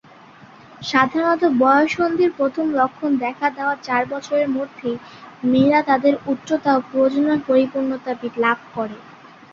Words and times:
সাধারণত 0.81 1.43
বয়ঃসন্ধির 1.61 2.31
প্রথম 2.37 2.65
লক্ষণ 2.79 3.11
দেখা 3.23 3.47
দেয়ার 3.51 3.77
চার 3.83 4.03
বছরের 4.13 4.49
মধ্যেই 4.49 4.97
মেয়েরা 5.43 5.81
তাদের 5.89 6.13
উচ্চতা 6.27 6.71
ও 6.75 6.85
প্রজনন 6.91 7.39
পরিপূর্ণতা 7.47 8.11
লাভ 8.37 8.59
করে। 8.73 8.97